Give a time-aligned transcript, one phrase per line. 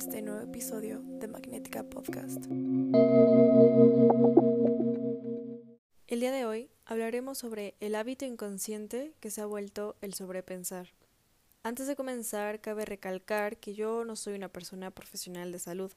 [0.00, 2.46] este nuevo episodio de Magnética Podcast.
[6.06, 10.88] El día de hoy hablaremos sobre el hábito inconsciente que se ha vuelto el sobrepensar.
[11.62, 15.92] Antes de comenzar, cabe recalcar que yo no soy una persona profesional de salud,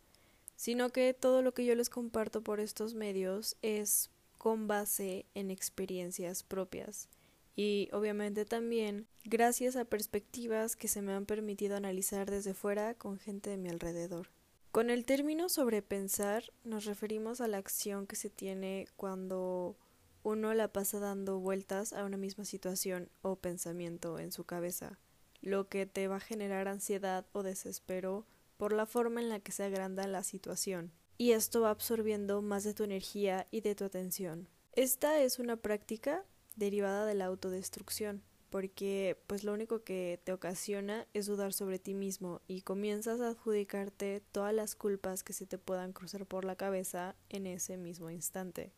[0.58, 5.50] sino que todo lo que yo les comparto por estos medios es con base en
[5.50, 7.08] experiencias propias
[7.56, 13.20] y obviamente también gracias a perspectivas que se me han permitido analizar desde fuera con
[13.20, 14.30] gente de mi alrededor.
[14.72, 19.78] Con el término sobrepensar nos referimos a la acción que se tiene cuando
[20.24, 25.00] uno la pasa dando vueltas a una misma situación o pensamiento en su cabeza,
[25.42, 28.26] lo que te va a generar ansiedad o desespero
[28.58, 32.64] por la forma en la que se agranda la situación, y esto va absorbiendo más
[32.64, 34.48] de tu energía y de tu atención.
[34.72, 36.26] Esta es una práctica
[36.56, 41.94] derivada de la autodestrucción, porque pues lo único que te ocasiona es dudar sobre ti
[41.94, 46.56] mismo y comienzas a adjudicarte todas las culpas que se te puedan cruzar por la
[46.56, 48.72] cabeza en ese mismo instante.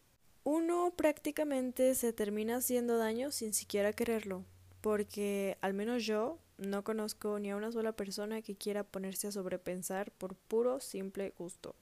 [0.44, 4.46] Uno prácticamente se termina haciendo daño sin siquiera quererlo,
[4.82, 9.32] porque al menos yo no conozco ni a una sola persona que quiera ponerse a
[9.32, 11.76] sobrepensar por puro simple gusto.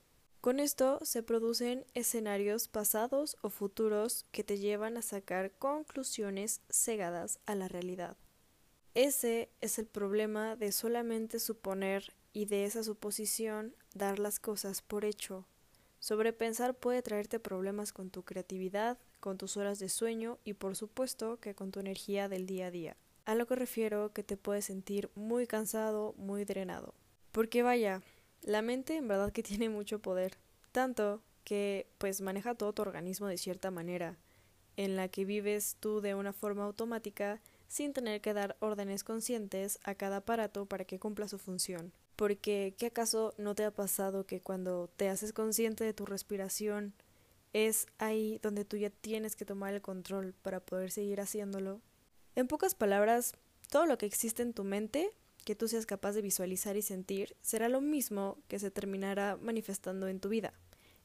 [0.43, 7.39] Con esto se producen escenarios pasados o futuros que te llevan a sacar conclusiones cegadas
[7.45, 8.17] a la realidad.
[8.93, 15.05] Ese es el problema de solamente suponer y de esa suposición dar las cosas por
[15.05, 15.45] hecho.
[16.01, 21.39] Sobrepensar puede traerte problemas con tu creatividad, con tus horas de sueño y por supuesto
[21.39, 22.97] que con tu energía del día a día.
[23.23, 26.93] A lo que refiero que te puedes sentir muy cansado, muy drenado.
[27.31, 28.01] Porque vaya,
[28.45, 30.37] la mente en verdad que tiene mucho poder,
[30.71, 34.17] tanto que pues maneja todo tu organismo de cierta manera,
[34.77, 39.79] en la que vives tú de una forma automática sin tener que dar órdenes conscientes
[39.83, 41.91] a cada aparato para que cumpla su función.
[42.15, 46.93] Porque, ¿qué acaso no te ha pasado que cuando te haces consciente de tu respiración
[47.51, 51.81] es ahí donde tú ya tienes que tomar el control para poder seguir haciéndolo?
[52.35, 53.33] En pocas palabras,
[53.69, 55.11] todo lo que existe en tu mente
[55.43, 60.07] que tú seas capaz de visualizar y sentir será lo mismo que se terminará manifestando
[60.07, 60.53] en tu vida.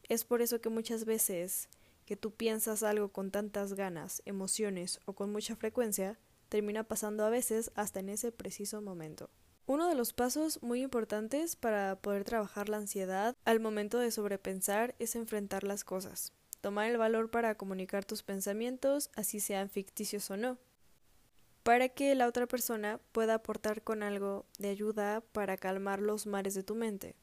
[0.08, 1.68] Es por eso que muchas veces
[2.06, 7.30] que tú piensas algo con tantas ganas, emociones o con mucha frecuencia, termina pasando a
[7.30, 9.28] veces hasta en ese preciso momento.
[9.66, 14.94] Uno de los pasos muy importantes para poder trabajar la ansiedad al momento de sobrepensar
[14.98, 16.32] es enfrentar las cosas,
[16.62, 20.56] tomar el valor para comunicar tus pensamientos, así sean ficticios o no,
[21.68, 26.54] para que la otra persona pueda aportar con algo de ayuda para calmar los mares
[26.54, 27.14] de tu mente.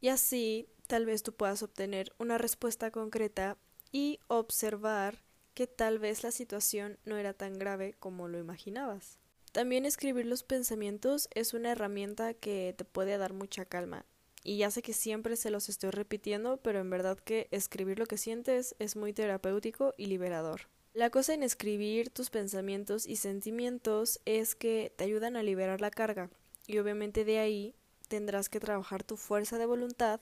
[0.00, 3.58] Y así tal vez tú puedas obtener una respuesta concreta
[3.92, 5.22] y observar
[5.52, 9.18] que tal vez la situación no era tan grave como lo imaginabas.
[9.52, 14.06] También escribir los pensamientos es una herramienta que te puede dar mucha calma.
[14.42, 18.06] Y ya sé que siempre se los estoy repitiendo, pero en verdad que escribir lo
[18.06, 20.70] que sientes es muy terapéutico y liberador.
[20.92, 25.92] La cosa en escribir tus pensamientos y sentimientos es que te ayudan a liberar la
[25.92, 26.30] carga
[26.66, 27.76] y obviamente de ahí
[28.08, 30.20] tendrás que trabajar tu fuerza de voluntad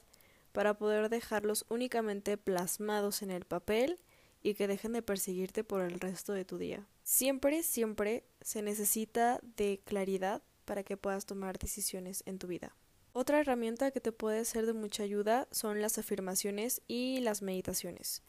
[0.53, 3.99] para poder dejarlos únicamente plasmados en el papel
[4.43, 6.87] y que dejen de perseguirte por el resto de tu día.
[7.03, 12.77] Siempre, siempre se necesita de claridad para que puedas tomar decisiones en tu vida.
[13.15, 18.23] Otra herramienta que te puede ser de mucha ayuda son las afirmaciones y las meditaciones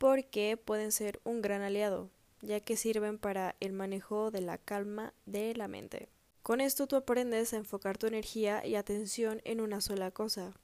[0.00, 2.08] porque pueden ser un gran aliado,
[2.40, 6.08] ya que sirven para el manejo de la calma de la mente.
[6.42, 10.54] Con esto tú aprendes a enfocar tu energía y atención en una sola cosa.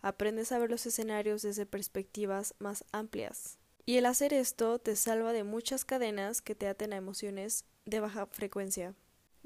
[0.00, 3.58] Aprendes a ver los escenarios desde perspectivas más amplias.
[3.84, 8.00] Y el hacer esto te salva de muchas cadenas que te aten a emociones de
[8.00, 8.94] baja frecuencia.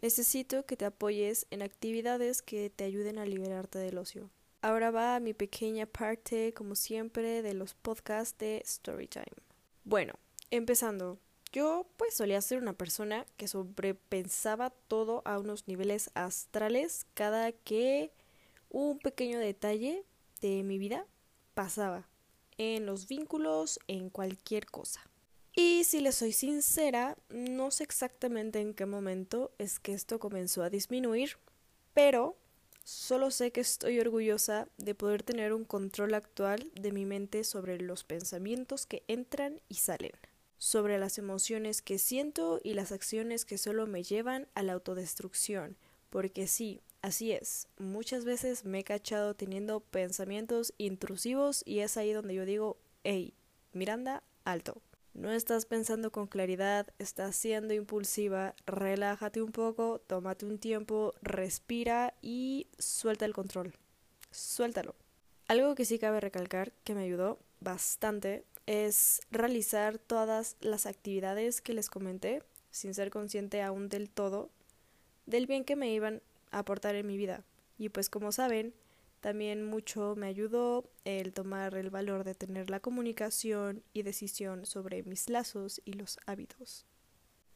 [0.01, 4.31] Necesito que te apoyes en actividades que te ayuden a liberarte del ocio.
[4.63, 9.27] Ahora va mi pequeña parte, como siempre, de los podcasts de Storytime.
[9.83, 10.15] Bueno,
[10.51, 11.19] empezando.
[11.53, 18.13] Yo pues solía ser una persona que sobrepensaba todo a unos niveles astrales cada que
[18.71, 20.05] un pequeño detalle
[20.41, 21.07] de mi vida
[21.55, 22.09] pasaba
[22.57, 25.01] en los vínculos, en cualquier cosa.
[25.55, 30.63] Y si les soy sincera, no sé exactamente en qué momento es que esto comenzó
[30.63, 31.37] a disminuir,
[31.93, 32.37] pero
[32.85, 37.81] Solo sé que estoy orgullosa de poder tener un control actual de mi mente sobre
[37.81, 40.13] los pensamientos que entran y salen,
[40.59, 45.77] sobre las emociones que siento y las acciones que solo me llevan a la autodestrucción,
[46.11, 52.13] porque sí, así es, muchas veces me he cachado teniendo pensamientos intrusivos y es ahí
[52.13, 53.35] donde yo digo, hey,
[53.73, 54.83] Miranda, alto.
[55.15, 62.15] No estás pensando con claridad, estás siendo impulsiva, relájate un poco, tómate un tiempo, respira
[62.23, 63.75] y suelta el control.
[64.31, 64.95] Suéltalo.
[65.49, 71.75] Algo que sí cabe recalcar que me ayudó bastante es realizar todas las actividades que
[71.75, 74.51] les comenté sin ser consciente aún del todo
[75.27, 77.45] del bien que me iban a aportar en mi vida.
[77.79, 78.75] Y pues como saben,
[79.23, 85.05] también mucho me ayudó el tomar el valor de tener la comunicación y decisión sobre
[85.05, 86.87] mis lazos y los hábitos.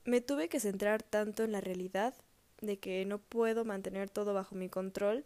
[0.04, 2.14] Me tuve que centrar tanto en la realidad
[2.60, 5.24] de que no puedo mantener todo bajo mi control,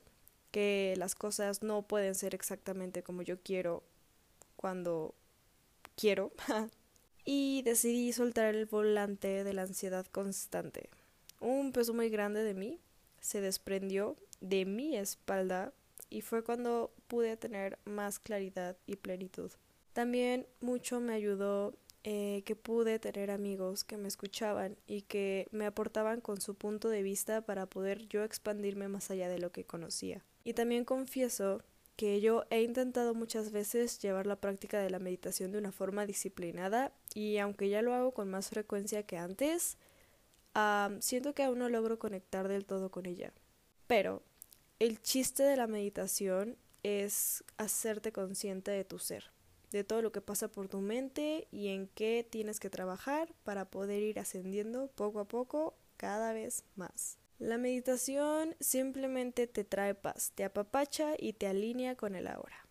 [0.51, 3.83] que las cosas no pueden ser exactamente como yo quiero
[4.57, 5.15] cuando
[5.95, 6.33] quiero.
[7.27, 10.89] y decidí soltar el volante de la ansiedad constante.
[11.39, 12.81] Un peso muy grande de mí
[13.21, 15.75] se desprendió de mi espalda
[16.11, 19.51] y fue cuando pude tener más claridad y plenitud.
[19.93, 25.67] También mucho me ayudó eh, que pude tener amigos que me escuchaban y que me
[25.67, 29.65] aportaban con su punto de vista para poder yo expandirme más allá de lo que
[29.65, 30.25] conocía.
[30.43, 31.63] Y también confieso
[31.97, 36.07] que yo he intentado muchas veces llevar la práctica de la meditación de una forma
[36.07, 39.77] disciplinada y aunque ya lo hago con más frecuencia que antes,
[41.01, 43.35] siento que aún no logro conectar del todo con ella.
[43.87, 44.23] Pero
[44.81, 49.31] el chiste de la meditación es hacerte consciente de tu ser,
[49.71, 53.67] de todo lo que pasa por tu mente y en qué tienes que trabajar para
[53.67, 57.19] poder ir ascendiendo poco a poco cada vez más.
[57.39, 62.67] La meditación simplemente te trae paz, te apapacha y te alinea con el ahora.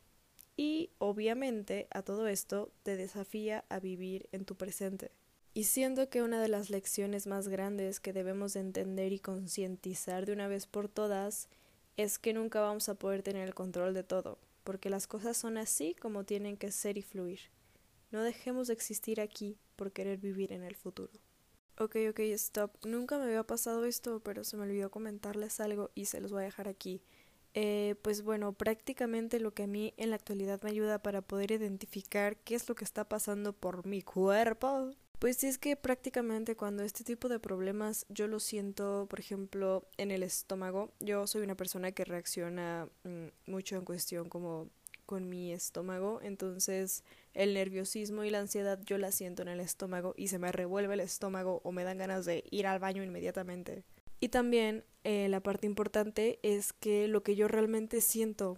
[0.58, 5.12] Y obviamente a todo esto te desafía a vivir en tu presente.
[5.54, 10.34] Y siento que una de las lecciones más grandes que debemos entender y concientizar de
[10.34, 11.50] una vez por todas
[12.00, 15.58] es que nunca vamos a poder tener el control de todo, porque las cosas son
[15.58, 17.42] así como tienen que ser y fluir.
[18.12, 21.12] No dejemos de existir aquí por querer vivir en el futuro.
[21.78, 22.72] Ok, ok, stop.
[22.86, 26.44] Nunca me había pasado esto, pero se me olvidó comentarles algo y se los voy
[26.44, 27.02] a dejar aquí.
[27.54, 31.52] Eh, pues bueno, prácticamente lo que a mí en la actualidad me ayuda para poder
[31.52, 34.92] identificar qué es lo que está pasando por mi cuerpo.
[35.20, 40.12] Pues es que prácticamente cuando este tipo de problemas yo lo siento, por ejemplo, en
[40.12, 44.70] el estómago, yo soy una persona que reacciona mm, mucho en cuestión como
[45.06, 50.14] con mi estómago, entonces el nerviosismo y la ansiedad yo la siento en el estómago
[50.16, 53.84] y se me revuelve el estómago o me dan ganas de ir al baño inmediatamente.
[54.22, 58.58] Y también eh, la parte importante es que lo que yo realmente siento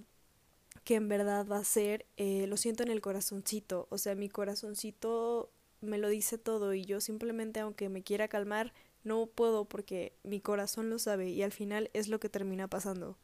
[0.84, 4.30] que en verdad va a ser, eh, lo siento en el corazoncito, o sea, mi
[4.30, 8.74] corazoncito me lo dice todo y yo simplemente aunque me quiera calmar,
[9.04, 13.18] no puedo porque mi corazón lo sabe y al final es lo que termina pasando.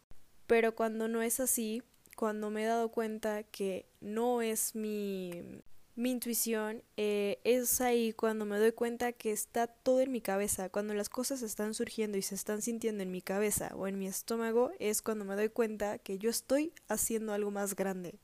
[0.47, 1.83] Pero cuando no es así,
[2.15, 5.61] cuando me he dado cuenta que no es mi,
[5.95, 10.69] mi intuición, eh, es ahí cuando me doy cuenta que está todo en mi cabeza,
[10.69, 14.07] cuando las cosas están surgiendo y se están sintiendo en mi cabeza o en mi
[14.07, 18.19] estómago, es cuando me doy cuenta que yo estoy haciendo algo más grande,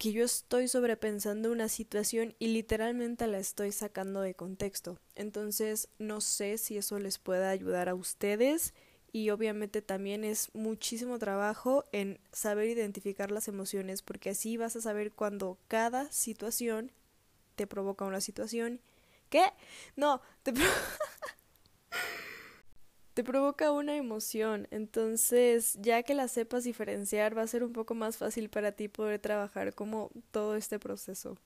[0.00, 4.98] que yo estoy sobrepensando una situación y literalmente la estoy sacando de contexto.
[5.14, 8.72] Entonces no sé si eso les pueda ayudar a ustedes
[9.12, 14.80] y obviamente también es muchísimo trabajo en saber identificar las emociones porque así vas a
[14.80, 16.92] saber cuando cada situación
[17.54, 18.80] te provoca una situación
[19.30, 19.44] ¿Qué?
[19.94, 20.52] No, te,
[23.20, 24.66] te provoca una emoción.
[24.70, 28.88] Entonces, ya que la sepas diferenciar, va a ser un poco más fácil para ti
[28.88, 31.36] poder trabajar como todo este proceso.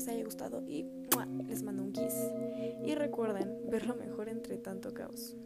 [0.00, 0.86] les haya gustado y
[1.46, 2.14] les mando un kiss.
[2.86, 5.36] Y recuerden ver lo mejor entre tanto caos.